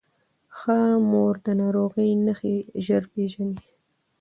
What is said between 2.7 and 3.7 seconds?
ژر پیژني.